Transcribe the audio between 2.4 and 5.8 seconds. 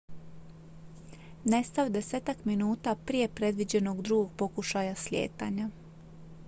minuta prije predviđenog drugog pokušaja slijetanja